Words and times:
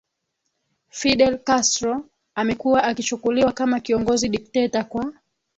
Fidel 0.89 1.39
Castro 1.43 2.05
amekuwa 2.35 2.83
akichukuliwa 2.83 3.51
kama 3.51 3.79
kiongozi 3.79 4.29
dikteta 4.29 4.83
kwa 4.83 5.13